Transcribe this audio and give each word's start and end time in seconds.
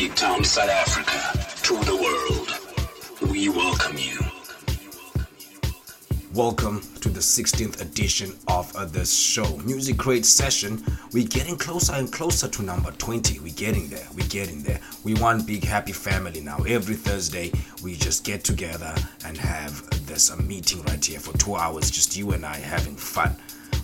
Cape 0.00 0.14
Town, 0.14 0.42
South 0.42 0.70
Africa, 0.70 1.38
to 1.62 1.78
the 1.84 1.94
world, 1.94 3.30
we 3.30 3.50
welcome 3.50 3.98
you. 3.98 4.18
Welcome 6.32 6.80
to 7.02 7.10
the 7.10 7.20
16th 7.20 7.82
edition 7.82 8.34
of 8.48 8.74
uh, 8.74 8.86
this 8.86 9.14
show, 9.14 9.58
Music 9.58 9.98
Crate 9.98 10.24
Session. 10.24 10.82
We're 11.12 11.28
getting 11.28 11.58
closer 11.58 11.92
and 11.92 12.10
closer 12.10 12.48
to 12.48 12.62
number 12.62 12.92
20. 12.92 13.40
We're 13.40 13.52
getting 13.52 13.90
there. 13.90 14.06
We're 14.14 14.26
getting 14.28 14.62
there. 14.62 14.80
We 15.04 15.16
one 15.16 15.42
big 15.44 15.64
happy 15.64 15.92
family 15.92 16.40
now. 16.40 16.56
Every 16.66 16.94
Thursday, 16.94 17.52
we 17.84 17.94
just 17.94 18.24
get 18.24 18.42
together 18.42 18.94
and 19.26 19.36
have 19.36 19.86
this 20.06 20.30
a 20.30 20.40
meeting 20.40 20.80
right 20.84 21.04
here 21.04 21.20
for 21.20 21.36
two 21.36 21.56
hours, 21.56 21.90
just 21.90 22.16
you 22.16 22.32
and 22.32 22.46
I 22.46 22.56
having 22.56 22.96
fun. 22.96 23.36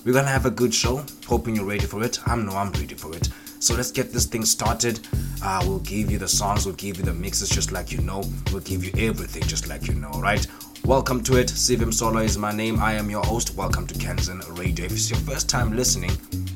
We're 0.06 0.14
gonna 0.14 0.28
have 0.28 0.46
a 0.46 0.50
good 0.50 0.72
show. 0.72 1.04
Hoping 1.26 1.56
you're 1.56 1.66
ready 1.66 1.84
for 1.84 2.02
it. 2.02 2.18
I 2.26 2.36
know 2.36 2.56
I'm 2.56 2.72
ready 2.72 2.94
for 2.94 3.14
it. 3.14 3.28
So 3.58 3.74
let's 3.74 3.92
get 3.92 4.14
this 4.14 4.24
thing 4.24 4.46
started. 4.46 5.00
Uh, 5.42 5.62
we'll 5.66 5.78
give 5.80 6.10
you 6.10 6.18
the 6.18 6.28
songs, 6.28 6.66
we'll 6.66 6.74
give 6.74 6.96
you 6.96 7.04
the 7.04 7.12
mixes 7.12 7.48
just 7.48 7.72
like 7.72 7.92
you 7.92 7.98
know. 7.98 8.22
We'll 8.52 8.62
give 8.62 8.84
you 8.84 8.92
everything 9.08 9.42
just 9.42 9.68
like 9.68 9.86
you 9.86 9.94
know, 9.94 10.10
right? 10.12 10.46
Welcome 10.84 11.22
to 11.24 11.36
it. 11.36 11.50
Sive 11.50 11.80
Msolo 11.80 12.24
is 12.24 12.38
my 12.38 12.52
name. 12.52 12.78
I 12.78 12.94
am 12.94 13.10
your 13.10 13.24
host. 13.24 13.56
Welcome 13.56 13.86
to 13.88 13.94
Kanzen 13.94 14.40
Radio. 14.58 14.86
If 14.86 14.92
it's 14.92 15.10
your 15.10 15.18
first 15.20 15.48
time 15.48 15.76
listening, 15.76 16.12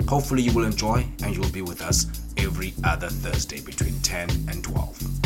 hopefully 0.09 0.43
you 0.43 0.53
will 0.53 0.65
enjoy 0.65 1.07
and 1.23 1.35
you'll 1.35 1.51
be 1.51 1.63
with 1.63 1.83
us 1.83 2.07
every 2.37 2.73
other 2.85 3.09
Thursday 3.09 3.61
between 3.61 3.99
10 4.01 4.31
and 4.49 4.63
12. 4.63 5.20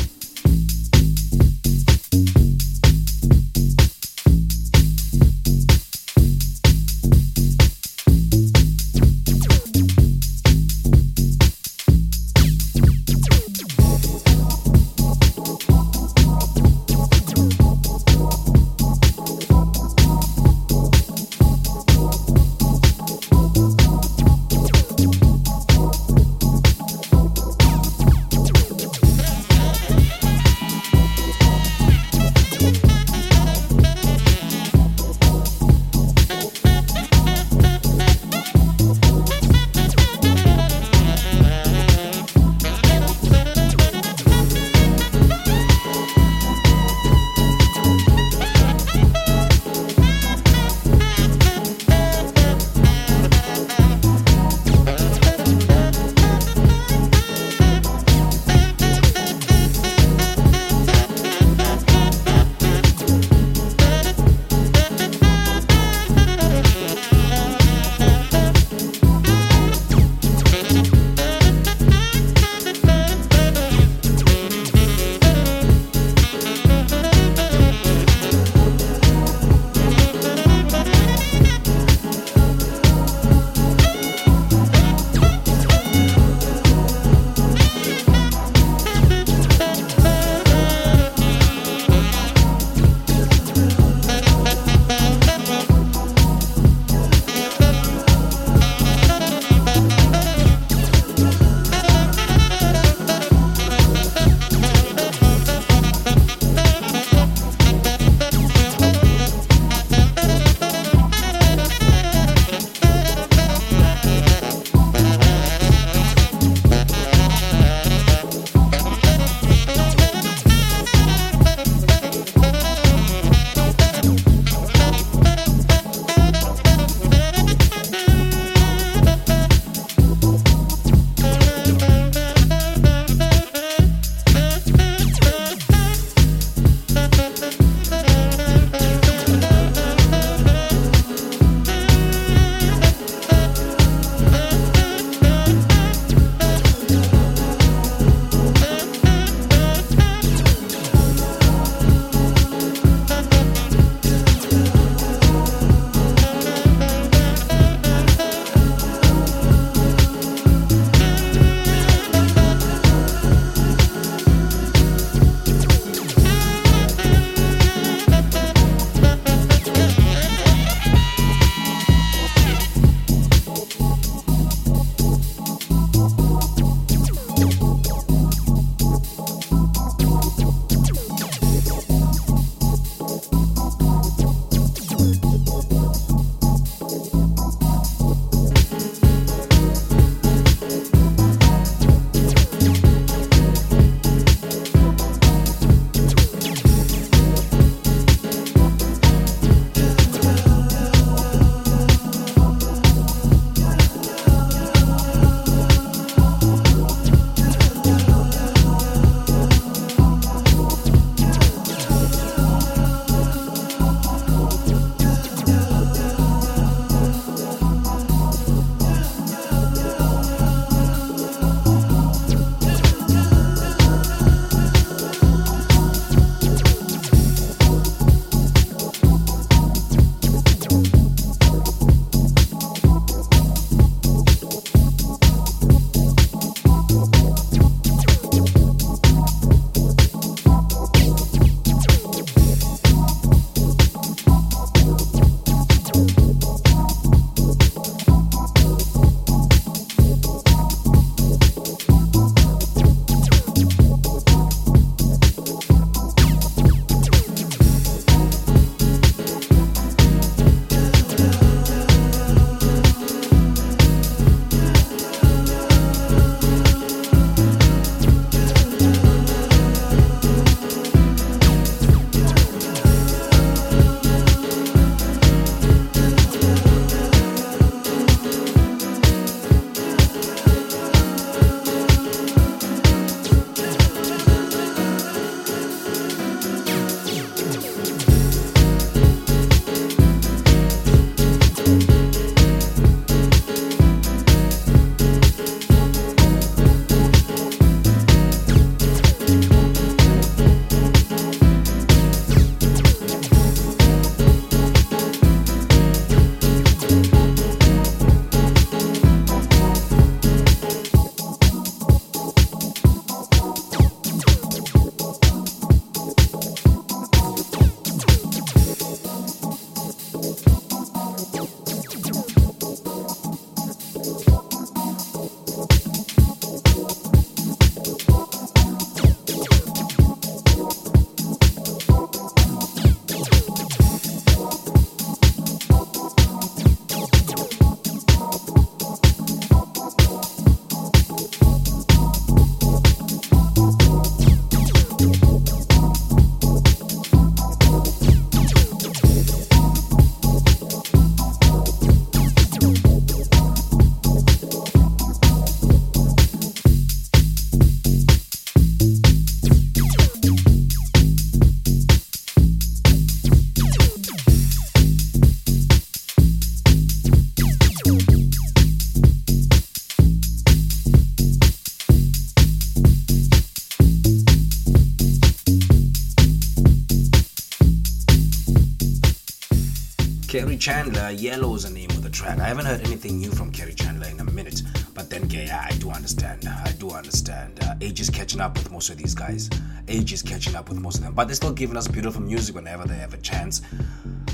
Kerri 380.35 380.59
Chandler, 380.59 381.13
Yellow 381.13 381.55
is 381.55 381.63
the 381.63 381.71
name 381.71 381.91
of 381.91 382.03
the 382.03 382.11
track. 382.11 382.41
I 382.41 382.49
haven't 382.49 382.65
heard 382.67 382.81
anything 382.81 383.21
new 383.21 383.31
from 383.31 383.53
Kerri 383.53 383.73
Chandler 383.77 384.09
in 384.09 384.19
a 384.19 384.25
minute, 384.25 384.63
but 384.93 385.09
then, 385.09 385.31
yeah, 385.31 385.65
I 385.65 385.73
do 385.77 385.91
understand. 385.91 386.49
I 386.49 386.73
do 386.73 386.91
understand. 386.91 387.61
Uh, 387.63 387.77
age 387.81 388.01
is 388.01 388.11
catching 388.11 388.41
up 388.41 388.59
with 388.59 388.73
most 388.73 388.91
of 388.91 388.97
these 388.97 389.15
guys. 389.15 389.49
Age 389.87 390.13
is 390.13 390.23
catching 390.23 390.57
up 390.57 390.69
with 390.69 390.81
most 390.81 390.97
of 390.97 391.05
them, 391.05 391.15
but 391.15 391.29
they're 391.29 391.37
still 391.37 391.53
giving 391.53 391.77
us 391.77 391.87
beautiful 391.87 392.21
music 392.21 392.57
whenever 392.57 392.85
they 392.85 392.97
have 392.97 393.15
a 393.15 393.19
chance. 393.19 393.63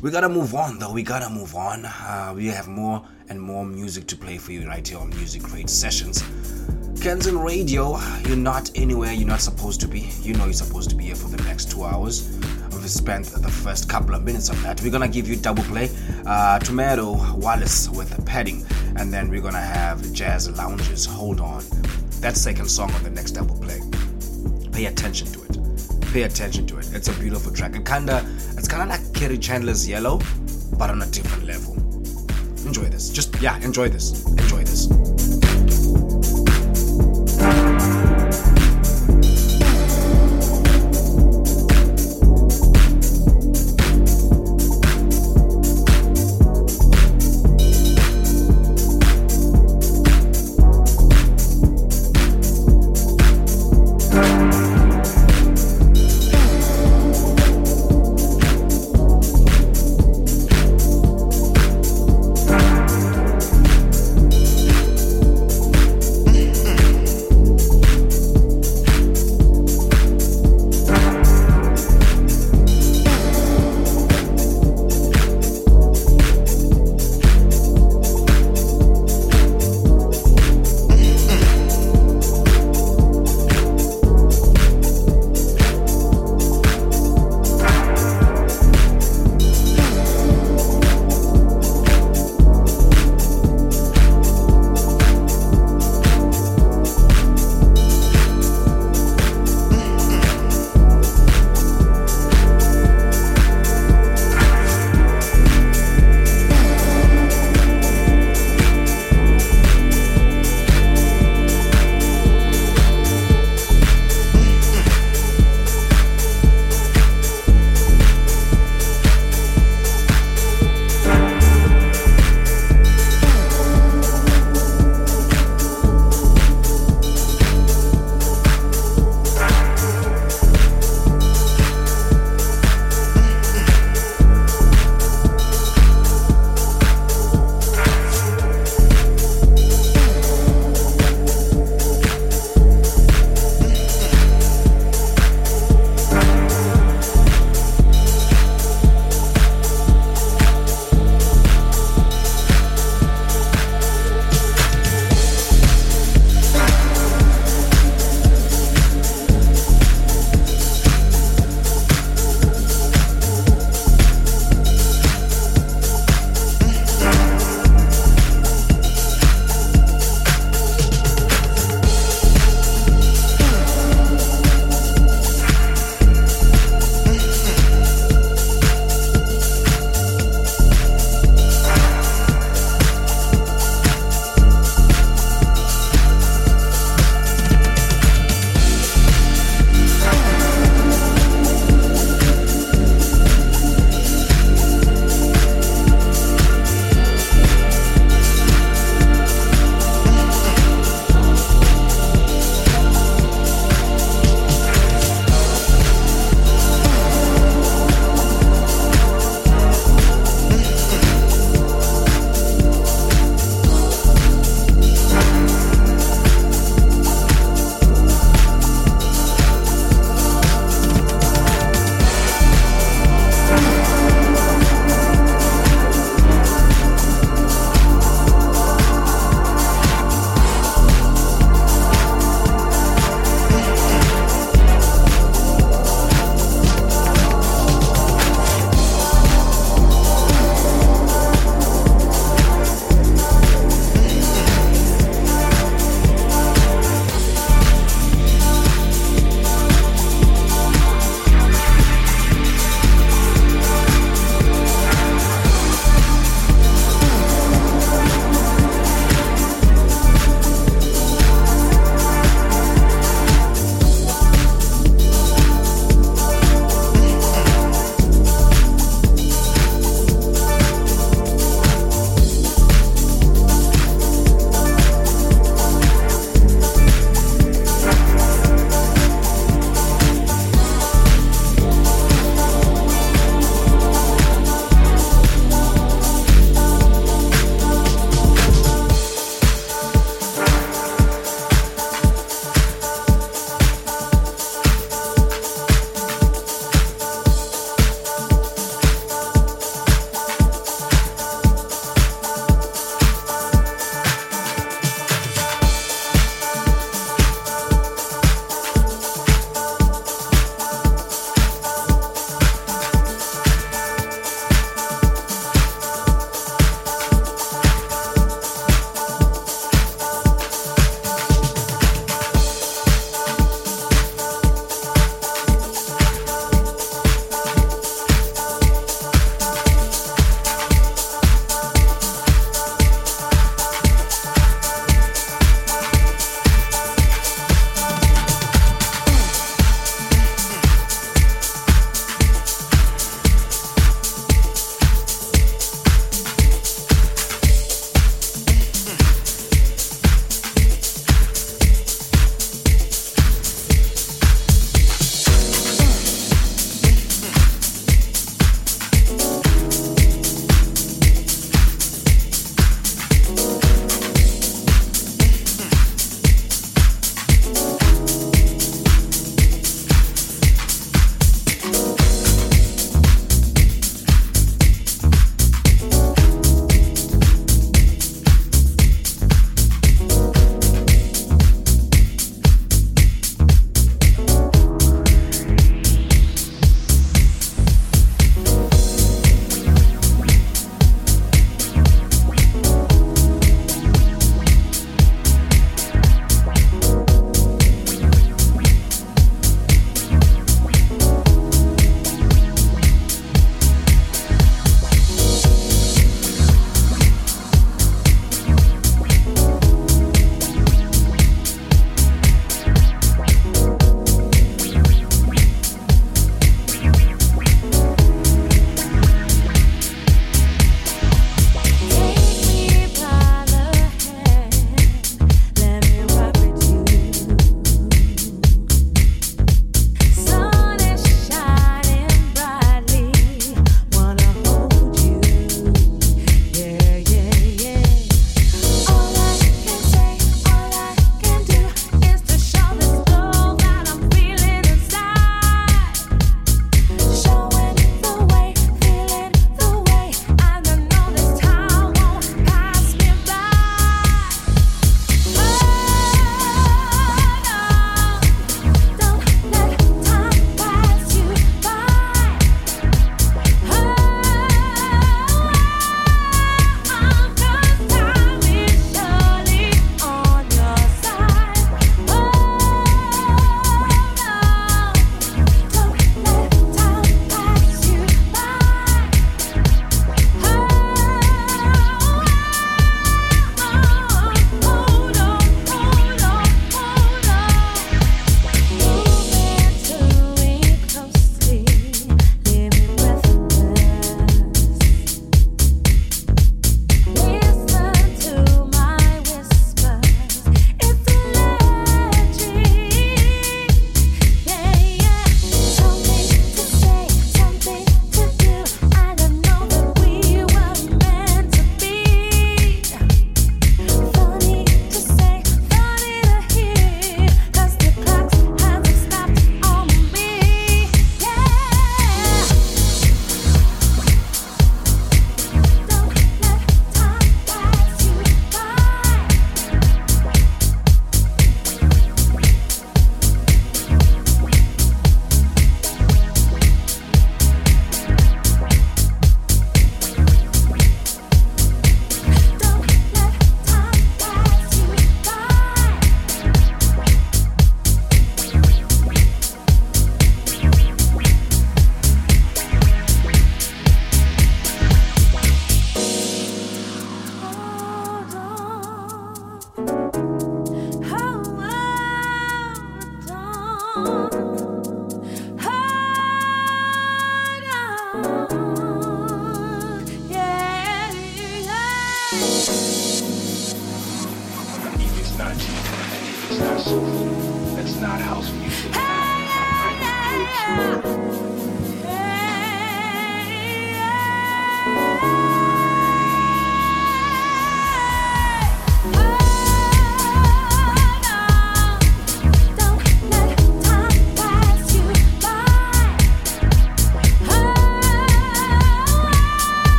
We 0.00 0.12
gotta 0.12 0.28
move 0.28 0.54
on, 0.54 0.78
though. 0.78 0.92
We 0.92 1.02
gotta 1.02 1.28
move 1.30 1.56
on. 1.56 1.84
Uh, 1.84 2.32
we 2.32 2.46
have 2.46 2.68
more 2.68 3.04
and 3.28 3.42
more 3.42 3.66
music 3.66 4.06
to 4.06 4.16
play 4.16 4.38
for 4.38 4.52
you 4.52 4.68
right 4.68 4.86
here 4.86 4.98
on 4.98 5.10
Music 5.10 5.42
Crate 5.42 5.68
Sessions. 5.68 6.22
Kanzen 7.00 7.44
Radio, 7.44 7.98
you're 8.28 8.36
not 8.36 8.70
anywhere 8.76 9.12
you're 9.12 9.26
not 9.26 9.40
supposed 9.40 9.80
to 9.80 9.88
be. 9.88 10.10
You 10.22 10.34
know 10.34 10.44
you're 10.44 10.52
supposed 10.52 10.90
to 10.90 10.96
be 10.96 11.06
here 11.06 11.16
for 11.16 11.28
the 11.28 11.42
next 11.42 11.72
two 11.72 11.82
hours. 11.82 12.37
We've 12.88 12.94
spent 12.94 13.26
the 13.26 13.50
first 13.50 13.86
couple 13.86 14.14
of 14.14 14.24
minutes 14.24 14.48
of 14.48 14.62
that. 14.62 14.80
We're 14.80 14.90
gonna 14.90 15.08
give 15.08 15.28
you 15.28 15.36
double 15.36 15.62
play. 15.64 15.90
Uh, 16.24 16.58
Tomado 16.58 17.18
Wallace 17.34 17.90
with 17.90 18.24
padding, 18.24 18.64
and 18.96 19.12
then 19.12 19.28
we're 19.28 19.42
gonna 19.42 19.60
have 19.60 19.98
Jazzloungers. 19.98 21.06
Hold 21.06 21.42
on. 21.42 21.62
That 22.22 22.34
second 22.34 22.66
song 22.70 22.90
on 22.92 23.02
the 23.02 23.10
next 23.10 23.32
double 23.32 23.56
play. 23.56 23.82
Pay 24.72 24.86
attention 24.86 25.26
to 25.32 25.42
it. 25.42 25.58
Pay 26.14 26.22
attention 26.22 26.66
to 26.68 26.78
it. 26.78 26.90
It's 26.94 27.08
a 27.08 27.12
beautiful 27.20 27.52
track. 27.52 27.76
It 27.76 27.84
kinda 27.84 28.24
it's 28.56 28.68
kinda 28.68 28.86
like 28.86 29.02
Kerri 29.12 29.36
Chandler's 29.38 29.86
Yellow, 29.86 30.18
but 30.78 30.88
on 30.88 31.02
a 31.02 31.06
different 31.08 31.44
level. 31.44 31.74
Enjoy 32.64 32.88
this. 32.88 33.10
Just 33.10 33.38
yeah. 33.42 33.58
Enjoy 33.58 33.90
this. 33.90 34.24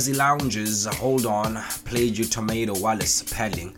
Jazzy 0.00 0.16
Lounges, 0.16 0.86
Hold 0.86 1.26
On, 1.26 1.56
played 1.84 2.16
you 2.16 2.24
Tomado 2.24 2.72
Wallace 2.80 3.22
paddling. 3.34 3.74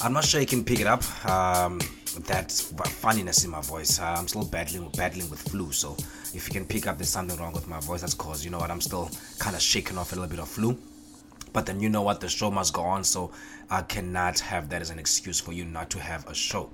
I'm 0.00 0.12
not 0.12 0.24
sure 0.24 0.40
you 0.40 0.46
can 0.46 0.62
pick 0.62 0.78
it 0.78 0.86
up. 0.86 1.02
Um, 1.28 1.80
that 2.28 2.52
funniness 2.52 3.44
in 3.44 3.50
my 3.50 3.60
voice. 3.62 3.98
Uh, 3.98 4.14
I'm 4.16 4.28
still 4.28 4.44
battling 4.44 4.88
battling 4.96 5.28
with 5.28 5.40
flu, 5.40 5.72
so 5.72 5.96
if 6.34 6.46
you 6.46 6.52
can 6.52 6.64
pick 6.66 6.86
up 6.86 6.98
there's 6.98 7.08
something 7.08 7.36
wrong 7.40 7.52
with 7.52 7.66
my 7.66 7.80
voice, 7.80 8.02
that's 8.02 8.14
cause 8.14 8.44
you 8.44 8.50
know 8.52 8.60
what 8.60 8.70
I'm 8.70 8.80
still 8.80 9.10
kind 9.40 9.56
of 9.56 9.60
shaking 9.60 9.98
off 9.98 10.12
a 10.12 10.14
little 10.14 10.30
bit 10.30 10.38
of 10.38 10.46
flu. 10.46 10.78
But 11.52 11.66
then 11.66 11.80
you 11.80 11.88
know 11.88 12.02
what, 12.02 12.20
the 12.20 12.28
show 12.28 12.48
must 12.48 12.72
go 12.72 12.82
on, 12.82 13.02
so 13.02 13.32
I 13.68 13.82
cannot 13.82 14.38
have 14.38 14.68
that 14.68 14.82
as 14.82 14.90
an 14.90 15.00
excuse 15.00 15.40
for 15.40 15.52
you 15.52 15.64
not 15.64 15.90
to 15.90 15.98
have 15.98 16.28
a 16.28 16.34
show. 16.34 16.70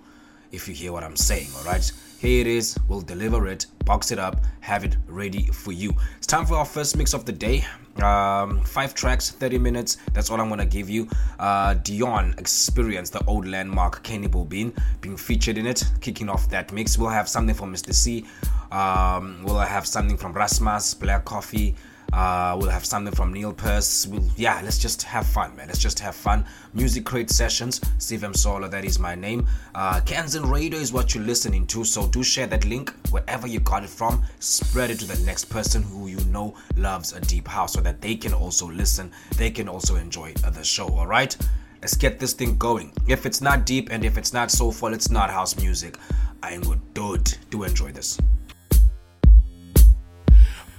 If 0.50 0.68
you 0.68 0.74
hear 0.74 0.92
what 0.92 1.02
I'm 1.02 1.16
saying, 1.16 1.48
all 1.56 1.64
right. 1.64 1.90
Here 2.18 2.42
it 2.42 2.46
is. 2.46 2.76
We'll 2.88 3.00
deliver 3.00 3.48
it, 3.48 3.66
box 3.86 4.12
it 4.12 4.18
up, 4.18 4.44
have 4.60 4.84
it 4.84 4.98
ready 5.08 5.46
for 5.46 5.72
you. 5.72 5.94
It's 6.18 6.26
time 6.26 6.44
for 6.44 6.56
our 6.56 6.66
first 6.66 6.94
mix 6.94 7.14
of 7.14 7.24
the 7.24 7.32
day. 7.32 7.64
Um, 8.00 8.62
five 8.64 8.94
tracks, 8.94 9.30
30 9.30 9.58
minutes. 9.58 9.98
That's 10.12 10.30
all 10.30 10.40
I'm 10.40 10.48
gonna 10.48 10.64
give 10.64 10.88
you. 10.88 11.08
Uh, 11.38 11.74
Djoon 11.74 12.38
Experience, 12.38 13.10
the 13.10 13.24
old 13.26 13.46
landmark, 13.46 14.02
Kenny 14.02 14.28
Bobien 14.28 14.76
being 15.00 15.16
featured 15.16 15.58
in 15.58 15.66
it, 15.66 15.84
kicking 16.00 16.28
off 16.28 16.48
that 16.50 16.72
mix. 16.72 16.96
We'll 16.96 17.10
have 17.10 17.28
something 17.28 17.54
from 17.54 17.72
Mr. 17.72 17.94
Cee. 17.94 18.24
Um, 18.70 19.42
we'll 19.44 19.58
have 19.58 19.86
something 19.86 20.16
from 20.16 20.32
Rasmas, 20.34 20.98
Black 20.98 21.24
Coffee. 21.24 21.76
Uh, 22.12 22.56
we'll 22.60 22.70
have 22.70 22.84
something 22.84 23.14
from 23.14 23.32
Neil 23.32 23.52
Pierce. 23.52 24.06
We'll, 24.06 24.22
yeah, 24.36 24.60
let's 24.62 24.78
just 24.78 25.02
have 25.02 25.26
fun, 25.26 25.56
man. 25.56 25.68
Let's 25.68 25.78
just 25.78 25.98
have 26.00 26.14
fun. 26.14 26.44
Music 26.74 27.04
Crate 27.04 27.30
Sessions, 27.30 27.80
Sive 27.98 28.20
Msolo, 28.20 28.70
that 28.70 28.84
is 28.84 28.98
my 28.98 29.14
name. 29.14 29.46
Uh, 29.74 30.00
Kanzen 30.00 30.50
Radio 30.50 30.78
is 30.78 30.92
what 30.92 31.14
you're 31.14 31.24
listening 31.24 31.66
to, 31.68 31.84
so 31.84 32.06
do 32.08 32.22
share 32.22 32.46
that 32.48 32.64
link 32.64 32.92
wherever 33.10 33.46
you 33.46 33.60
got 33.60 33.82
it 33.82 33.90
from. 33.90 34.22
Spread 34.40 34.90
it 34.90 34.98
to 35.00 35.06
the 35.06 35.24
next 35.24 35.46
person 35.46 35.82
who 35.82 36.08
you 36.08 36.20
know 36.26 36.54
loves 36.76 37.12
a 37.12 37.20
deep 37.20 37.48
house 37.48 37.72
so 37.72 37.80
that 37.80 38.00
they 38.00 38.14
can 38.14 38.34
also 38.34 38.70
listen, 38.70 39.10
they 39.36 39.50
can 39.50 39.68
also 39.68 39.96
enjoy 39.96 40.32
the 40.34 40.62
show, 40.62 40.88
alright? 40.88 41.36
Let's 41.80 41.96
get 41.96 42.20
this 42.20 42.32
thing 42.32 42.58
going. 42.58 42.92
If 43.08 43.26
it's 43.26 43.40
not 43.40 43.66
deep 43.66 43.88
and 43.90 44.04
if 44.04 44.16
it's 44.16 44.32
not 44.32 44.50
soulful, 44.50 44.92
it's 44.94 45.10
not 45.10 45.30
house 45.30 45.56
music. 45.56 45.96
I 46.42 46.52
ain't 46.52 46.64
good, 46.64 46.80
dude. 46.94 47.38
Do 47.50 47.64
enjoy 47.64 47.90
this. 47.92 48.18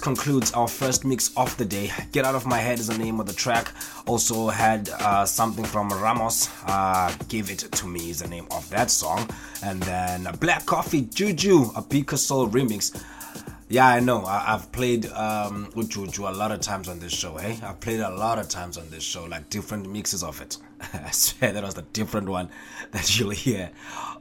Concludes 0.00 0.52
our 0.52 0.66
first 0.66 1.04
mix 1.04 1.30
of 1.36 1.54
the 1.58 1.64
day. 1.64 1.90
Get 2.12 2.24
Out 2.24 2.34
of 2.34 2.46
My 2.46 2.58
Head 2.58 2.78
is 2.78 2.86
the 2.86 2.96
name 2.96 3.20
of 3.20 3.26
the 3.26 3.34
track. 3.34 3.72
Also 4.06 4.48
had 4.48 4.88
uh, 4.88 5.26
something 5.26 5.64
from 5.64 5.90
Rasmas. 5.90 6.48
Uh, 6.66 7.14
Give 7.28 7.50
It 7.50 7.58
To 7.72 7.86
Me 7.86 8.08
is 8.08 8.20
the 8.20 8.28
name 8.28 8.46
of 8.50 8.68
that 8.70 8.90
song. 8.90 9.28
And 9.62 9.82
then 9.82 10.26
Black 10.40 10.64
Coffee 10.64 11.02
Juju, 11.02 11.72
Abicah 11.72 12.16
Soul 12.16 12.48
remix. 12.48 12.98
Yeah, 13.68 13.86
I 13.86 14.00
know. 14.00 14.24
I, 14.24 14.38
have 14.38 14.72
played 14.72 15.06
um, 15.12 15.70
Juju 15.86 16.26
a 16.28 16.30
lot 16.30 16.50
of 16.50 16.60
times 16.60 16.88
on 16.88 16.98
this 16.98 17.12
show. 17.12 17.36
Hey, 17.36 17.58
I've 17.62 17.78
played 17.78 18.00
a 18.00 18.10
lot 18.10 18.38
of 18.38 18.48
times 18.48 18.78
on 18.78 18.88
this 18.90 19.04
show, 19.04 19.24
like 19.26 19.48
different 19.50 19.88
mixes 19.88 20.24
of 20.24 20.40
it. 20.40 20.56
I 20.94 21.10
swear 21.10 21.52
that 21.52 21.62
was 21.62 21.74
the 21.74 21.82
different 21.92 22.28
one 22.28 22.48
that 22.90 23.18
you'll 23.18 23.30
hear 23.30 23.70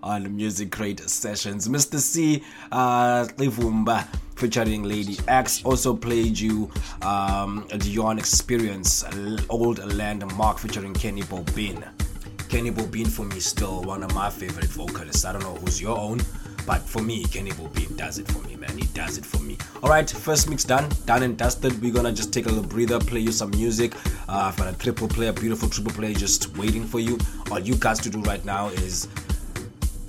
on 0.04 0.36
Music 0.36 0.72
Crate 0.72 1.00
sessions. 1.10 1.68
Mr. 1.68 1.98
Cee, 2.00 2.44
uh, 2.72 3.26
Xivumba 3.26 4.06
featuring 4.40 4.84
Lady 4.84 5.18
X 5.28 5.62
also 5.66 5.94
played 5.94 6.40
you 6.40 6.72
um, 7.02 7.68
Djoon 7.70 8.18
Experience, 8.18 9.04
Old 9.50 9.80
Landmark 9.94 10.60
featuring 10.60 10.94
Kenny 10.94 11.24
Bobien. 11.24 11.84
Kenny 12.48 12.72
Bobien 12.72 13.08
for 13.08 13.26
me 13.26 13.40
still 13.42 13.84
one 13.84 14.02
of 14.02 14.16
my 14.16 14.30
favorite 14.30 14.70
vocalists. 14.70 15.26
I 15.26 15.34
don't 15.34 15.44
know 15.44 15.56
who's 15.56 15.82
your 15.82 15.98
own. 15.98 16.22
But 16.66 16.82
for 16.82 17.02
me, 17.02 17.26
Kenny 17.26 17.52
Bobien 17.52 17.98
does 17.98 18.20
it 18.20 18.28
for 18.28 18.48
me, 18.48 18.56
man. 18.56 18.78
He 18.78 18.86
does 18.94 19.18
it 19.18 19.26
for 19.26 19.42
me. 19.42 19.58
All 19.82 19.90
right, 19.90 20.08
first 20.10 20.50
mix 20.50 20.64
done, 20.64 20.88
done 21.06 21.24
and 21.24 21.36
dusted. 21.38 21.82
We're 21.82 21.94
gonna 21.94 22.12
just 22.12 22.32
take 22.32 22.46
a 22.46 22.50
little 22.50 22.64
breather, 22.64 23.00
play 23.00 23.22
you 23.22 23.32
some 23.32 23.50
music. 23.52 23.96
Uh, 24.28 24.52
I've 24.52 24.58
got 24.58 24.74
a 24.74 24.78
triple 24.78 25.08
play, 25.08 25.28
a 25.28 25.34
beautiful 25.34 25.68
triple 25.68 25.92
play, 25.92 26.14
just 26.14 26.56
waiting 26.58 26.86
for 26.86 27.00
you. 27.00 27.18
All 27.52 27.60
you 27.60 27.76
guys 27.76 28.00
to 28.02 28.10
do 28.10 28.22
right 28.22 28.44
now 28.46 28.68
is 28.70 29.08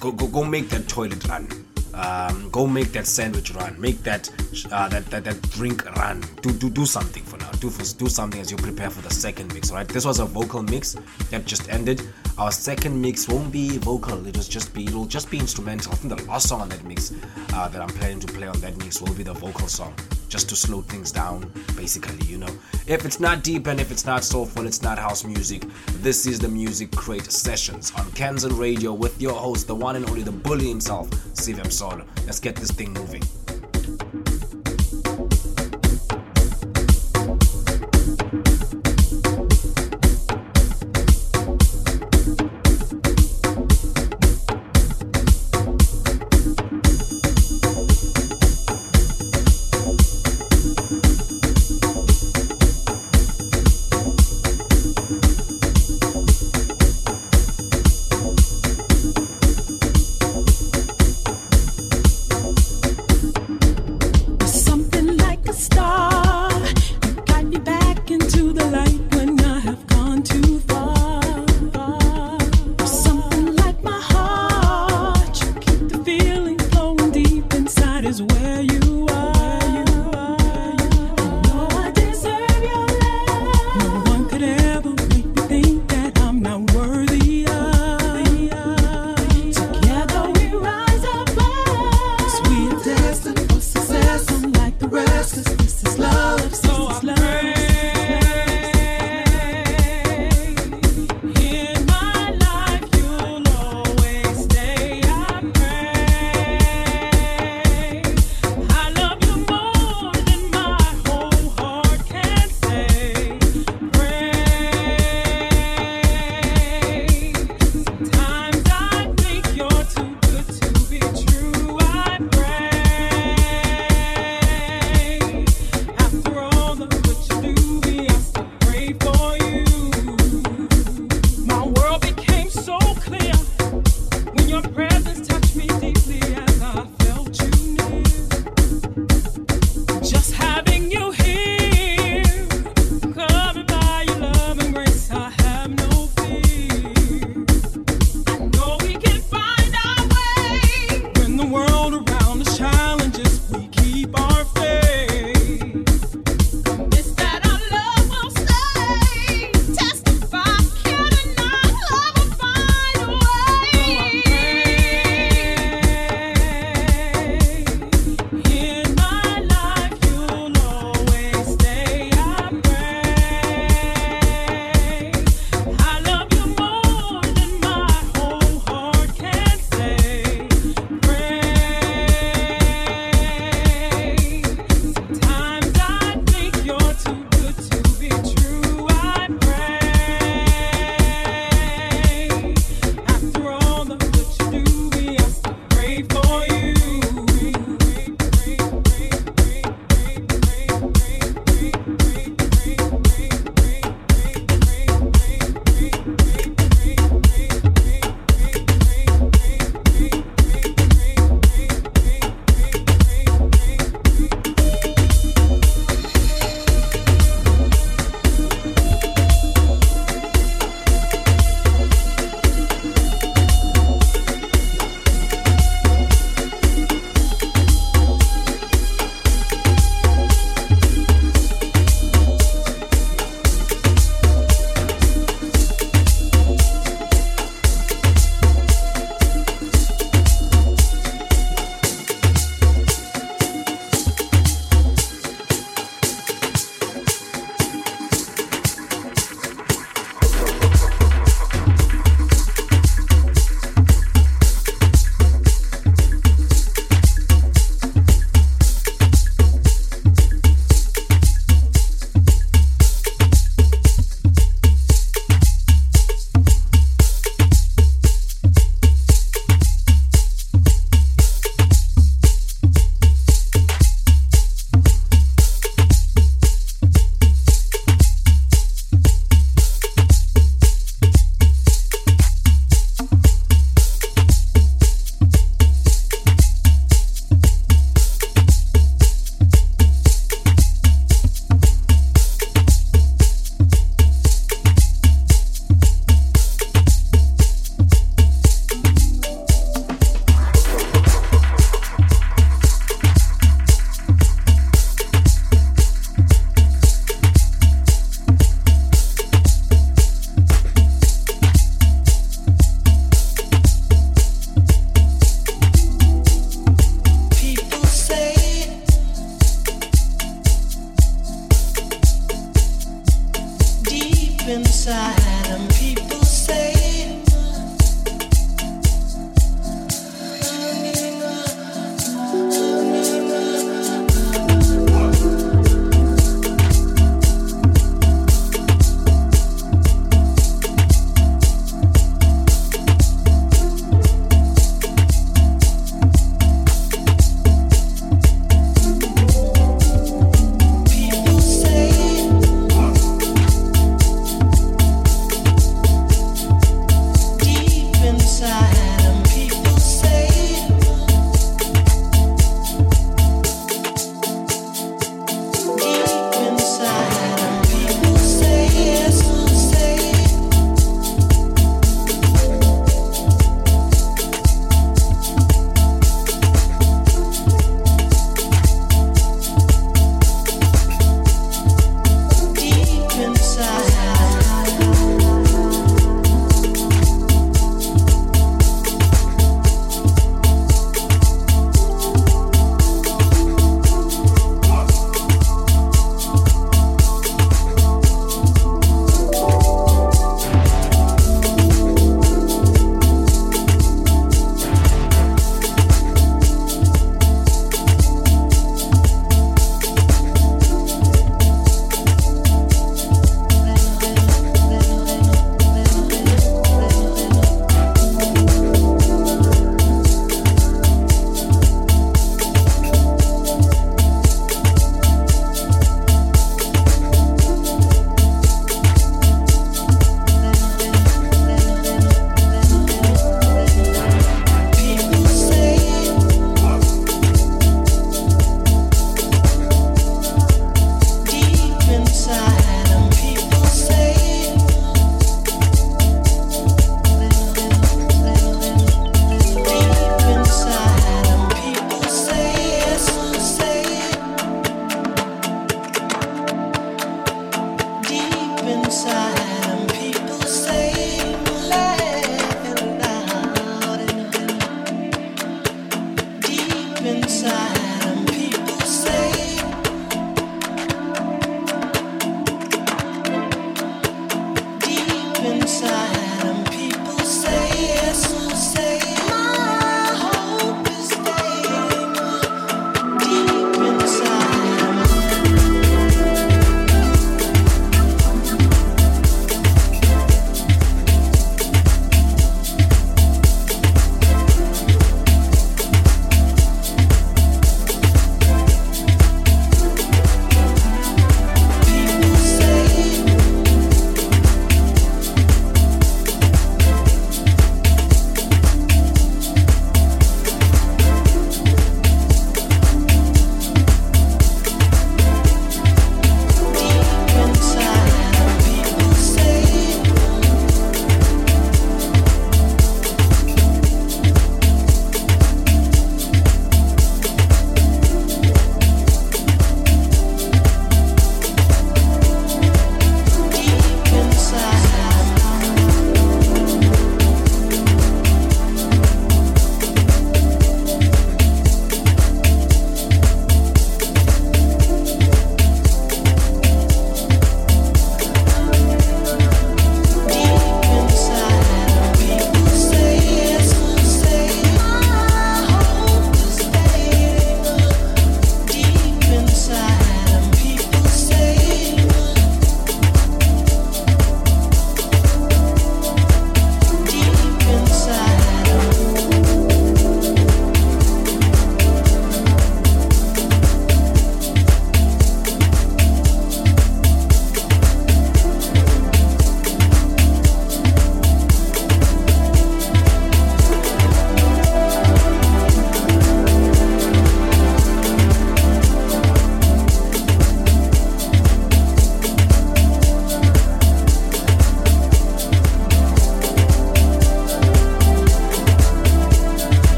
go 0.00 0.12
go 0.12 0.28
go 0.28 0.44
make 0.44 0.68
that 0.70 0.86
toilet 0.86 1.26
run. 1.28 1.63
Um, 1.94 2.50
go 2.50 2.66
make 2.66 2.92
that 2.92 3.06
sandwich 3.06 3.52
run. 3.52 3.80
Make 3.80 4.02
that 4.02 4.28
uh, 4.72 4.88
that, 4.88 5.06
that 5.06 5.24
that 5.24 5.40
drink 5.50 5.84
run. 5.96 6.22
Do 6.42 6.52
do 6.52 6.70
do 6.70 6.86
something 6.86 7.22
for 7.22 7.36
now. 7.38 7.43
Do 7.64 7.70
do 7.70 8.08
something 8.10 8.42
as 8.42 8.50
you 8.50 8.58
prepare 8.58 8.90
for 8.90 9.00
the 9.00 9.08
second 9.08 9.54
mix. 9.54 9.72
right? 9.72 9.88
This 9.88 10.04
was 10.04 10.18
a 10.20 10.26
vocal 10.26 10.62
mix 10.62 10.96
that 11.30 11.46
just 11.46 11.66
ended. 11.70 12.02
Our 12.36 12.52
second 12.52 13.00
mix 13.00 13.26
won't 13.26 13.50
be 13.50 13.78
vocal. 13.78 14.26
It'll 14.26 14.42
just 14.42 14.74
be 14.74 14.84
it'll 14.84 15.06
just 15.06 15.30
be 15.30 15.38
instrumental. 15.38 15.92
I 15.92 15.94
think 15.94 16.14
the 16.14 16.22
last 16.26 16.50
song 16.50 16.60
on 16.60 16.68
that 16.68 16.84
mix 16.84 17.14
uh, 17.54 17.68
that 17.68 17.80
I'm 17.80 17.88
planning 17.88 18.20
to 18.20 18.26
play 18.26 18.46
on 18.48 18.60
that 18.60 18.76
mix 18.76 19.00
will 19.00 19.14
be 19.14 19.22
the 19.22 19.32
vocal 19.32 19.66
song, 19.66 19.94
just 20.28 20.50
to 20.50 20.56
slow 20.56 20.82
things 20.82 21.10
down. 21.10 21.50
Basically, 21.74 22.26
you 22.26 22.36
know, 22.36 22.54
if 22.86 23.06
it's 23.06 23.18
not 23.18 23.42
deep 23.42 23.66
and 23.66 23.80
if 23.80 23.90
it's 23.90 24.04
not 24.04 24.24
soulful, 24.24 24.66
it's 24.66 24.82
not 24.82 24.98
house 24.98 25.24
music. 25.24 25.64
This 26.02 26.26
is 26.26 26.38
the 26.38 26.48
Music 26.48 26.90
Crate 26.90 27.32
Sessions 27.32 27.92
on 27.96 28.04
Kanzen 28.10 28.58
Radio 28.58 28.92
with 28.92 29.18
your 29.22 29.32
host, 29.32 29.68
the 29.68 29.74
one 29.74 29.96
and 29.96 30.06
only 30.10 30.22
the 30.22 30.32
bully 30.32 30.68
himself, 30.68 31.08
Sive 31.34 31.56
Msolo. 31.56 32.04
Let's 32.26 32.40
get 32.40 32.56
this 32.56 32.72
thing 32.72 32.92
moving. 32.92 33.22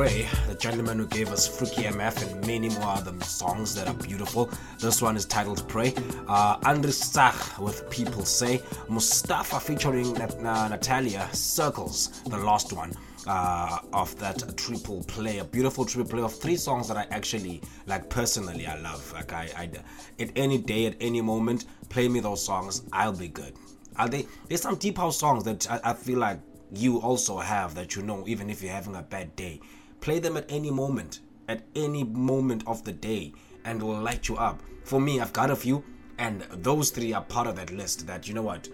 Pray, 0.00 0.26
the 0.48 0.54
gentleman 0.54 0.98
who 0.98 1.06
gave 1.06 1.28
us 1.30 1.46
Freaky 1.46 1.82
MF 1.82 2.26
and 2.26 2.46
many 2.46 2.70
more 2.70 2.88
other 2.88 3.12
songs 3.22 3.74
that 3.74 3.86
are 3.86 3.92
beautiful. 3.92 4.48
This 4.78 5.02
one 5.02 5.14
is 5.14 5.26
titled 5.26 5.68
Pray. 5.68 5.92
Uh, 6.26 6.56
Andreas 6.64 7.04
Saag 7.04 7.58
with 7.58 7.90
People 7.90 8.24
Say. 8.24 8.62
Mustafa 8.88 9.60
featuring 9.60 10.14
Nat- 10.14 10.38
uh, 10.42 10.68
Natalia, 10.68 11.28
Circles, 11.34 12.22
the 12.22 12.38
last 12.38 12.72
one. 12.72 12.94
Uh, 13.26 13.78
of 13.92 14.18
that 14.18 14.56
triple 14.56 15.04
play, 15.04 15.36
a 15.36 15.44
beautiful 15.44 15.84
triple 15.84 16.12
play 16.12 16.22
of 16.22 16.34
three 16.34 16.56
songs 16.56 16.88
that 16.88 16.96
I 16.96 17.06
actually 17.10 17.60
like 17.84 18.08
personally. 18.08 18.66
I 18.66 18.80
love 18.80 19.12
like 19.12 19.34
I, 19.34 19.50
I 19.54 19.70
at 20.18 20.30
any 20.34 20.56
day, 20.56 20.86
at 20.86 20.96
any 21.02 21.20
moment, 21.20 21.66
play 21.90 22.08
me 22.08 22.20
those 22.20 22.42
songs. 22.42 22.84
I'll 22.94 23.12
be 23.12 23.28
good. 23.28 23.52
Are 23.96 24.08
they? 24.08 24.26
There's 24.48 24.62
some 24.62 24.76
deep 24.76 24.96
house 24.96 25.18
songs 25.18 25.44
that 25.44 25.70
I, 25.70 25.90
I 25.90 25.92
feel 25.92 26.18
like 26.18 26.40
you 26.72 27.00
also 27.00 27.38
have 27.38 27.74
that 27.74 27.96
you 27.96 28.02
know, 28.02 28.24
even 28.26 28.48
if 28.48 28.62
you're 28.62 28.72
having 28.72 28.96
a 28.96 29.02
bad 29.02 29.36
day. 29.36 29.60
Play 30.00 30.18
them 30.18 30.36
at 30.36 30.50
any 30.50 30.70
moment, 30.70 31.20
at 31.48 31.62
any 31.74 32.04
moment 32.04 32.62
of 32.66 32.84
the 32.84 32.92
day, 32.92 33.32
and 33.64 33.82
will 33.82 34.00
light 34.00 34.28
you 34.28 34.36
up. 34.36 34.62
For 34.84 35.00
me, 35.00 35.20
I've 35.20 35.32
got 35.32 35.50
a 35.50 35.56
few, 35.56 35.84
and 36.18 36.42
those 36.52 36.90
three 36.90 37.12
are 37.12 37.22
part 37.22 37.46
of 37.46 37.56
that 37.56 37.70
list. 37.70 38.06
That 38.06 38.26
you 38.26 38.34
know 38.34 38.42
what, 38.42 38.68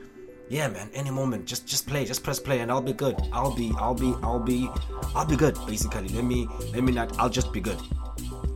yeah, 0.48 0.68
man, 0.68 0.90
any 0.94 1.10
moment, 1.10 1.46
just 1.46 1.66
just 1.66 1.86
play, 1.86 2.04
just 2.04 2.22
press 2.22 2.38
play, 2.38 2.60
and 2.60 2.70
I'll 2.70 2.80
be 2.80 2.92
good. 2.92 3.16
I'll 3.32 3.54
be, 3.54 3.72
I'll 3.76 3.94
be, 3.94 4.14
I'll 4.22 4.38
be, 4.38 4.70
I'll 5.14 5.26
be 5.26 5.36
good. 5.36 5.58
Basically, 5.66 6.08
let 6.08 6.24
me, 6.24 6.48
let 6.72 6.84
me 6.84 6.92
not. 6.92 7.18
I'll 7.18 7.30
just 7.30 7.52
be 7.52 7.60
good. 7.60 7.80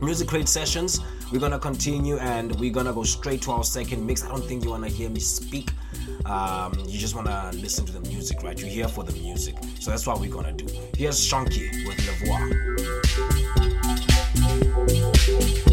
Music 0.01 0.27
Crate 0.27 0.49
sessions. 0.49 0.99
We're 1.31 1.39
gonna 1.39 1.59
continue, 1.59 2.17
and 2.17 2.59
we're 2.59 2.73
gonna 2.73 2.91
go 2.91 3.03
straight 3.03 3.41
to 3.43 3.51
our 3.51 3.63
second 3.63 4.05
mix. 4.05 4.23
I 4.23 4.29
don't 4.29 4.43
think 4.43 4.63
you 4.63 4.71
wanna 4.71 4.89
hear 4.89 5.09
me 5.09 5.19
speak. 5.19 5.69
Um, 6.25 6.73
you 6.87 6.99
just 6.99 7.15
wanna 7.15 7.51
listen 7.53 7.85
to 7.85 7.93
the 7.93 8.01
music, 8.09 8.41
right? 8.41 8.59
You're 8.59 8.69
here 8.69 8.87
for 8.87 9.03
the 9.03 9.13
music, 9.13 9.55
so 9.79 9.91
that's 9.91 10.07
what 10.07 10.19
we're 10.19 10.31
gonna 10.31 10.53
do. 10.53 10.65
Here's 10.97 11.19
Shonky 11.19 11.69
with 11.87 11.99
Le 15.65 15.70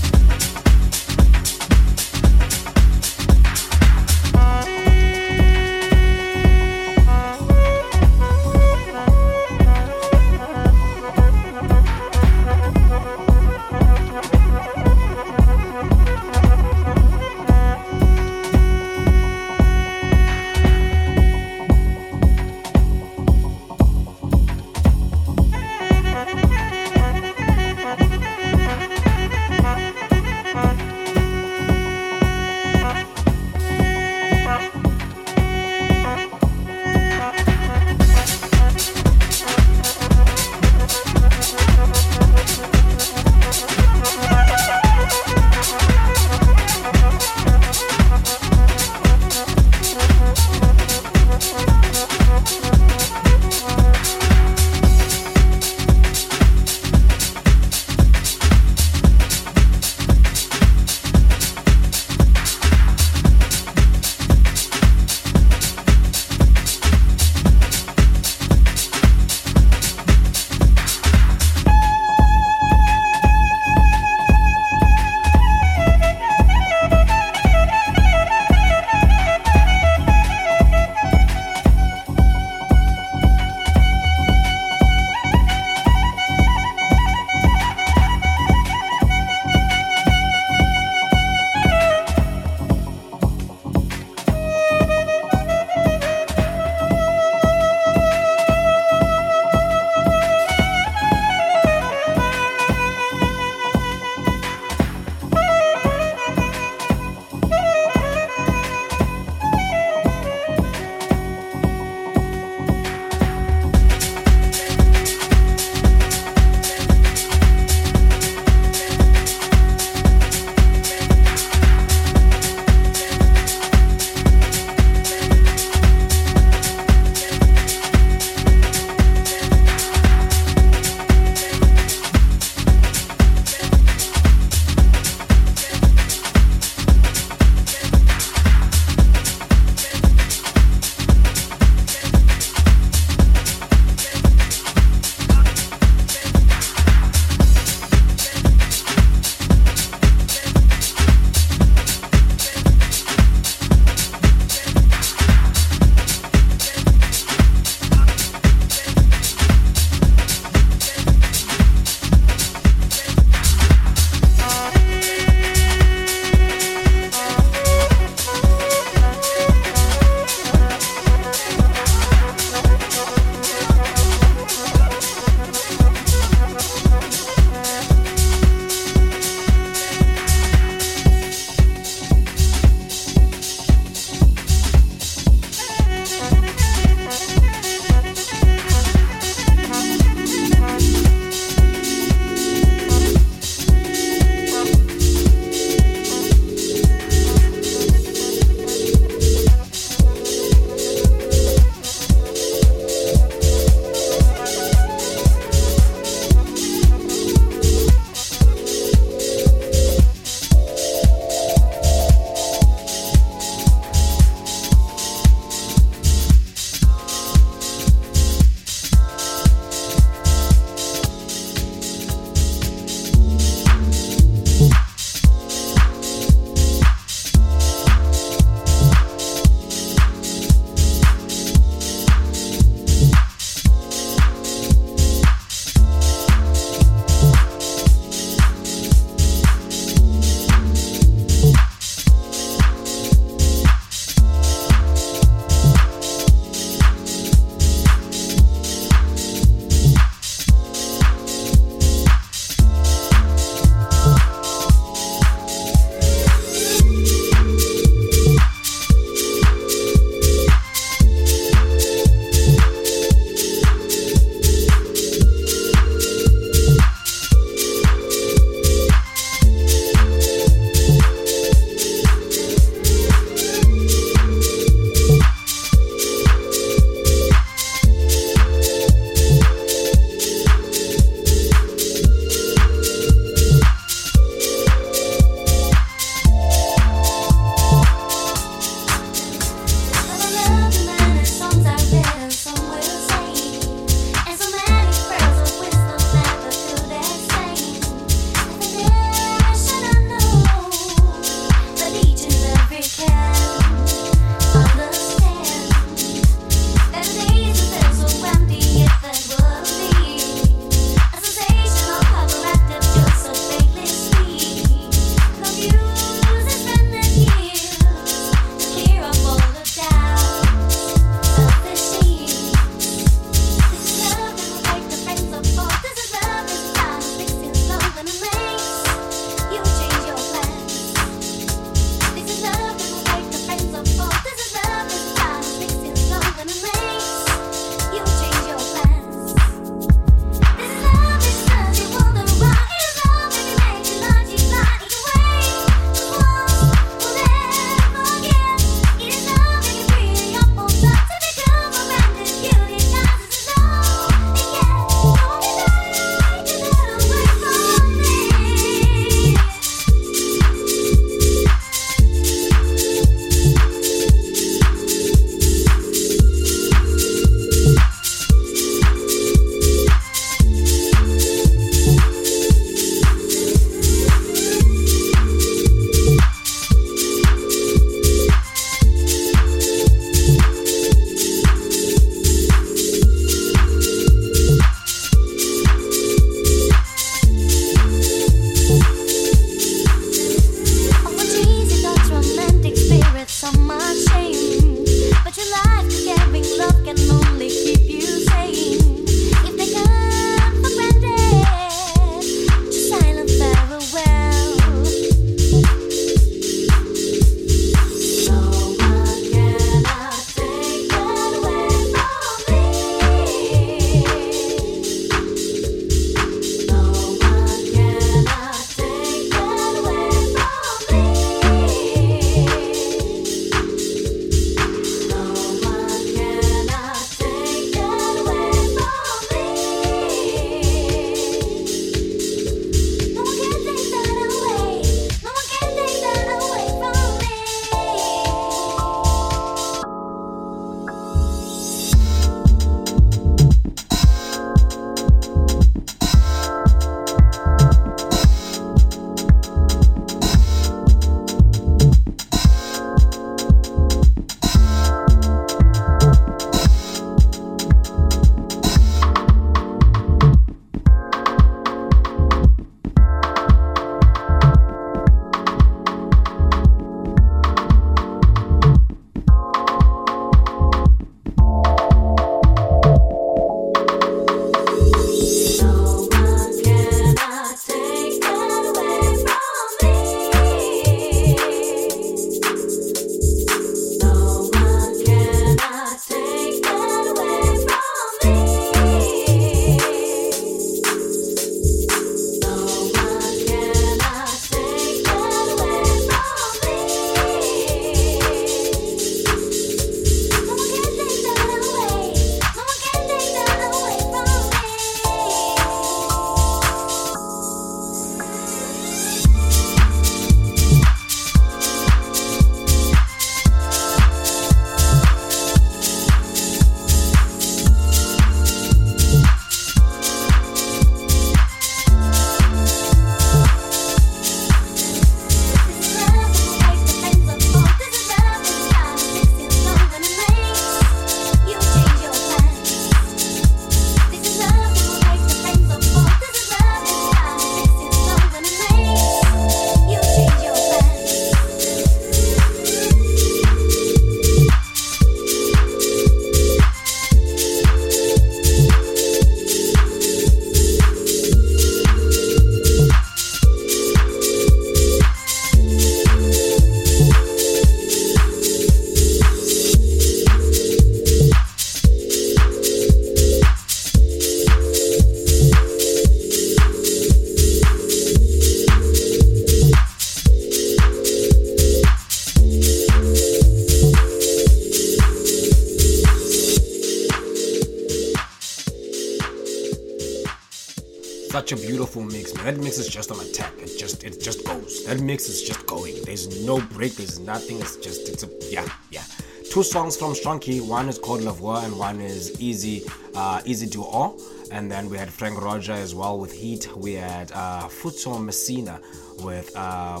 That 582.44 582.56
mix 582.58 582.78
is 582.78 582.88
just 582.88 583.12
on 583.12 583.20
a 583.20 583.24
tap. 583.30 583.52
It 583.58 583.78
just 583.78 584.02
it 584.02 584.20
just 584.20 584.44
goes. 584.44 584.84
That 584.86 585.00
mix 585.00 585.28
is 585.28 585.42
just 585.42 585.64
going. 585.64 585.94
There's 586.04 586.44
no 586.44 586.60
break. 586.60 586.96
There's 586.96 587.20
nothing. 587.20 587.60
It's 587.60 587.76
just 587.76 588.08
it's 588.08 588.24
a 588.24 588.28
yeah 588.50 588.68
yeah. 588.90 589.04
Two 589.48 589.62
songs 589.62 589.96
from 589.96 590.12
Shonky. 590.12 590.60
One 590.60 590.88
is 590.88 590.98
called 590.98 591.22
La 591.22 591.30
Voix 591.32 591.60
and 591.62 591.78
one 591.78 592.00
is 592.00 592.40
Easy 592.40 592.82
uh, 593.14 593.42
Easy 593.44 593.68
to 593.68 593.84
All. 593.84 594.18
And 594.50 594.70
then 594.70 594.90
we 594.90 594.98
had 594.98 595.08
Frank 595.08 595.40
Roger 595.40 595.72
as 595.72 595.94
well 595.94 596.18
with 596.18 596.32
Heat. 596.32 596.68
We 596.76 596.94
had 596.94 597.30
uh, 597.30 597.68
Fausto 597.68 598.18
Messina 598.18 598.80
with 599.20 599.56
uh, 599.56 600.00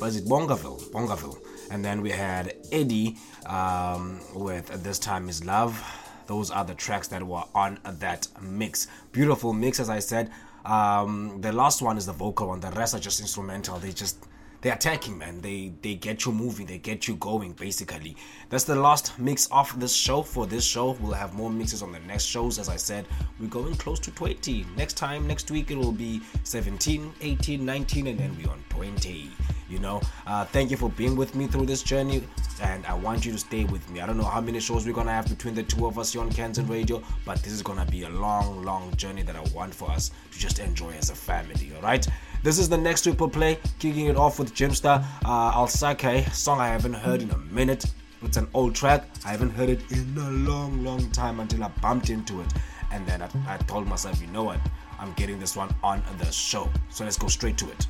was 0.00 0.16
it 0.16 0.24
Boungaville? 0.24 0.80
Boungaville. 0.92 1.38
And 1.70 1.84
then 1.84 2.00
we 2.00 2.10
had 2.10 2.54
Eddie 2.72 3.18
um, 3.44 4.20
with 4.34 4.82
This 4.82 4.98
Time 4.98 5.28
Is 5.28 5.44
Love. 5.44 5.78
Those 6.26 6.50
are 6.50 6.64
the 6.64 6.74
tracks 6.74 7.08
that 7.08 7.22
were 7.22 7.44
on 7.54 7.78
that 7.84 8.28
mix. 8.40 8.86
Beautiful 9.12 9.52
mix, 9.52 9.78
as 9.78 9.90
I 9.90 9.98
said. 9.98 10.30
Um, 10.64 11.40
the 11.40 11.52
last 11.52 11.82
one 11.82 11.96
is 11.98 12.06
the 12.06 12.12
vocal 12.12 12.48
one. 12.48 12.60
The 12.60 12.70
rest 12.70 12.94
are 12.94 13.00
just 13.00 13.20
instrumental. 13.20 13.78
They 13.78 13.92
just 13.92 14.18
they're 14.62 14.74
attacking, 14.74 15.18
man. 15.18 15.40
They 15.40 15.72
they 15.82 15.94
get 15.96 16.24
you 16.24 16.32
moving. 16.32 16.66
They 16.66 16.78
get 16.78 17.08
you 17.08 17.16
going. 17.16 17.52
Basically, 17.52 18.16
that's 18.48 18.64
the 18.64 18.76
last 18.76 19.18
mix 19.18 19.48
of 19.50 19.78
this 19.78 19.92
show. 19.92 20.22
For 20.22 20.46
this 20.46 20.64
show, 20.64 20.92
we'll 21.00 21.12
have 21.12 21.34
more 21.34 21.50
mixes 21.50 21.82
on 21.82 21.90
the 21.90 21.98
next 22.00 22.24
shows. 22.24 22.60
As 22.60 22.68
I 22.68 22.76
said, 22.76 23.06
we're 23.40 23.48
going 23.48 23.74
close 23.74 23.98
to 24.00 24.12
20. 24.12 24.64
Next 24.76 24.96
time, 24.96 25.26
next 25.26 25.50
week, 25.50 25.72
it 25.72 25.76
will 25.76 25.92
be 25.92 26.22
17, 26.44 27.12
18, 27.20 27.64
19, 27.64 28.06
and 28.06 28.18
then 28.18 28.36
we're 28.38 28.50
on 28.50 28.62
20 28.70 29.30
you 29.72 29.78
know 29.78 30.00
uh, 30.26 30.44
thank 30.44 30.70
you 30.70 30.76
for 30.76 30.90
being 30.90 31.16
with 31.16 31.34
me 31.34 31.46
through 31.46 31.64
this 31.64 31.82
journey 31.82 32.22
and 32.60 32.84
i 32.84 32.92
want 32.92 33.24
you 33.24 33.32
to 33.32 33.38
stay 33.38 33.64
with 33.64 33.88
me 33.90 34.00
i 34.00 34.06
don't 34.06 34.18
know 34.18 34.24
how 34.24 34.40
many 34.40 34.60
shows 34.60 34.86
we're 34.86 34.92
gonna 34.92 35.10
have 35.10 35.26
between 35.28 35.54
the 35.54 35.62
two 35.62 35.86
of 35.86 35.98
us 35.98 36.12
here 36.12 36.20
on 36.20 36.30
Kanzen 36.30 36.68
radio 36.68 37.02
but 37.24 37.42
this 37.42 37.52
is 37.52 37.62
gonna 37.62 37.86
be 37.86 38.02
a 38.02 38.08
long 38.10 38.62
long 38.62 38.94
journey 38.96 39.22
that 39.22 39.34
i 39.34 39.40
want 39.54 39.74
for 39.74 39.90
us 39.90 40.10
to 40.30 40.38
just 40.38 40.58
enjoy 40.58 40.90
as 40.90 41.08
a 41.08 41.14
family 41.14 41.72
all 41.74 41.82
right 41.82 42.06
this 42.42 42.58
is 42.58 42.68
the 42.68 42.76
next 42.76 43.02
triple 43.02 43.28
play 43.28 43.58
kicking 43.78 44.06
it 44.06 44.16
off 44.16 44.38
with 44.38 44.54
Jimpster 44.54 45.04
uh, 45.24 45.52
Alsakhe 45.52 46.32
song 46.32 46.60
i 46.60 46.68
haven't 46.68 46.94
heard 46.94 47.22
in 47.22 47.30
a 47.30 47.38
minute. 47.38 47.84
It's 48.22 48.36
an 48.36 48.46
old 48.54 48.74
track. 48.74 49.08
I 49.24 49.30
haven't 49.30 49.50
heard 49.50 49.68
it 49.68 49.80
in 49.90 50.16
a 50.16 50.30
long 50.30 50.84
long 50.84 51.10
time 51.10 51.40
until 51.40 51.64
i 51.64 51.68
bumped 51.80 52.10
into 52.10 52.40
it. 52.40 52.52
And 52.92 53.06
then 53.06 53.22
I, 53.22 53.28
I 53.48 53.56
told 53.58 53.86
myself 53.86 54.20
you 54.20 54.28
know 54.28 54.44
what? 54.44 54.60
I'm 54.98 55.12
getting 55.14 55.38
this 55.40 55.56
one 55.56 55.74
on 55.82 56.02
the 56.18 56.30
show. 56.30 56.68
So 56.90 57.04
let's 57.04 57.18
go 57.18 57.28
straight 57.28 57.56
to 57.58 57.70
it 57.70 57.86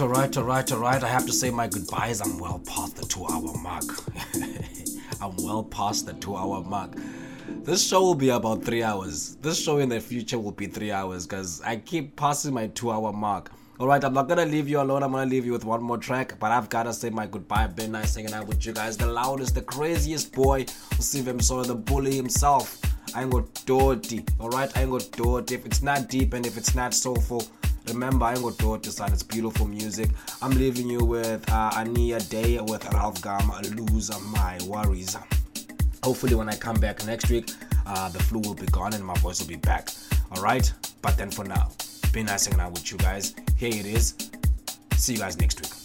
all 0.00 0.08
right, 0.08 0.36
all 0.36 0.44
right, 0.44 0.72
all 0.72 0.78
right. 0.78 1.04
I 1.04 1.08
have 1.08 1.26
to 1.26 1.32
say 1.32 1.50
my 1.50 1.68
goodbyes. 1.68 2.20
I'm 2.20 2.38
well 2.38 2.60
past 2.66 2.96
the 2.96 3.06
two 3.06 3.26
hour 3.26 3.54
mark. 3.62 3.84
I'm 5.20 5.36
well 5.36 5.62
past 5.62 6.06
the 6.06 6.14
two 6.14 6.34
hour 6.36 6.62
mark. 6.62 6.96
This 7.62 7.86
show 7.86 8.00
will 8.00 8.14
be 8.16 8.30
about 8.30 8.64
three 8.64 8.82
hours. 8.82 9.36
This 9.36 9.62
show 9.62 9.78
in 9.78 9.88
the 9.88 10.00
future 10.00 10.38
will 10.38 10.52
be 10.52 10.66
three 10.66 10.90
hours 10.90 11.26
because 11.26 11.60
I 11.60 11.76
keep 11.76 12.16
passing 12.16 12.54
my 12.54 12.66
two 12.68 12.90
hour 12.90 13.12
mark. 13.12 13.52
All 13.78 13.86
right, 13.86 14.02
I'm 14.02 14.14
not 14.14 14.28
gonna 14.28 14.46
leave 14.46 14.68
you 14.68 14.80
alone. 14.80 15.02
I'm 15.04 15.12
gonna 15.12 15.30
leave 15.30 15.46
you 15.46 15.52
with 15.52 15.64
one 15.64 15.82
more 15.82 15.98
track, 15.98 16.38
but 16.40 16.50
I've 16.50 16.68
gotta 16.68 16.92
say 16.92 17.10
my 17.10 17.26
goodbye. 17.26 17.68
Been 17.68 17.92
nice 17.92 18.16
hanging 18.16 18.32
out 18.32 18.48
with 18.48 18.66
you 18.66 18.72
guys. 18.72 18.96
The 18.96 19.06
loudest, 19.06 19.54
the 19.54 19.62
craziest 19.62 20.32
boy, 20.32 20.64
Sive 20.98 21.26
Msolo, 21.26 21.66
the 21.66 21.74
bully 21.76 22.16
himself. 22.16 22.80
I 23.14 23.22
ain't 23.22 23.30
got 23.30 23.54
dirty. 23.64 24.24
All 24.40 24.48
right, 24.48 24.76
I 24.76 24.82
ain't 24.82 24.90
got 24.90 25.08
dirty. 25.12 25.54
If 25.54 25.66
it's 25.66 25.82
not 25.82 26.08
deep 26.08 26.34
and 26.34 26.44
if 26.44 26.56
it's 26.56 26.74
not 26.74 26.94
soulful, 26.94 27.46
remember 27.88 28.24
I 28.24 28.32
ain't 28.32 28.42
got 28.42 28.58
dirty, 28.58 28.90
son. 28.90 29.12
It's 29.12 29.22
beautiful 29.22 29.66
music. 29.66 30.10
I'm 30.42 30.52
leaving 30.52 30.88
you 30.88 31.04
with 31.04 31.44
uh, 31.50 31.70
Inaya 31.72 32.26
Day 32.28 32.60
with 32.60 32.84
Ralf 32.92 33.20
Gum. 33.22 33.52
Lose 33.76 34.10
my 34.32 34.58
worries. 34.66 35.16
Hopefully, 36.02 36.34
when 36.34 36.48
I 36.48 36.56
come 36.56 36.76
back 36.76 37.04
next 37.06 37.30
week, 37.30 37.50
uh, 37.86 38.08
the 38.08 38.18
flu 38.22 38.40
will 38.40 38.54
be 38.54 38.66
gone 38.66 38.94
and 38.94 39.04
my 39.04 39.14
voice 39.18 39.40
will 39.40 39.48
be 39.48 39.56
back. 39.56 39.88
All 40.32 40.42
right, 40.42 40.70
but 41.02 41.16
then 41.16 41.30
for 41.30 41.44
now, 41.44 41.70
been 42.12 42.26
nice 42.26 42.46
hanging 42.46 42.60
out 42.60 42.72
with 42.72 42.90
you 42.90 42.98
guys. 42.98 43.34
Here 43.56 43.70
it 43.70 43.86
is. 43.86 44.14
See 44.96 45.14
you 45.14 45.18
guys 45.18 45.38
next 45.38 45.60
week. 45.60 45.83